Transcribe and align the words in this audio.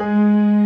Música 0.00 0.57